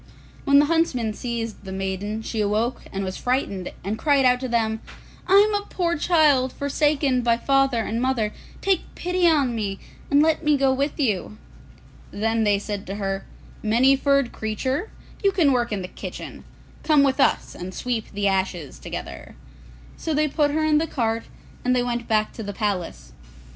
When 0.45 0.57
the 0.57 0.65
huntsmen 0.65 1.13
seized 1.13 1.63
the 1.63 1.71
maiden, 1.71 2.23
she 2.23 2.41
awoke 2.41 2.81
and 2.91 3.03
was 3.03 3.17
frightened, 3.17 3.71
and 3.83 3.99
cried 3.99 4.25
out 4.25 4.39
to 4.39 4.47
them, 4.47 4.81
'I 5.27 5.33
am 5.35 5.53
a 5.53 5.67
poor 5.67 5.95
child, 5.95 6.51
forsaken 6.53 7.21
by 7.21 7.37
father 7.37 7.83
and 7.83 8.01
mother; 8.01 8.33
take 8.61 8.81
pity 8.95 9.27
on 9.27 9.53
me, 9.53 9.77
and 10.09 10.19
let 10.23 10.43
me 10.43 10.57
go 10.57 10.73
with 10.73 10.99
you.' 10.99 11.37
Then 12.09 12.45
they 12.45 12.57
said 12.57 12.87
to 12.87 12.95
her, 12.95 13.27
'Many 13.61 13.95
furred 13.95 14.31
Creature, 14.31 14.89
you 15.23 15.31
can 15.31 15.51
work 15.51 15.71
in 15.71 15.83
the 15.83 15.87
kitchen; 15.87 16.45
come 16.81 17.03
with 17.03 17.19
us 17.19 17.53
and 17.53 17.71
sweep 17.71 18.11
the 18.11 18.27
ashes 18.27 18.79
together.' 18.79 19.35
So 19.97 20.15
they 20.15 20.27
put 20.27 20.49
her 20.49 20.65
in 20.65 20.79
the 20.79 20.87
cart 20.87 21.25
and 21.63 21.75
they 21.75 21.83
went 21.83 22.07
back 22.07 22.33
to 22.33 22.41
the 22.41 22.53
palace. 22.53 23.13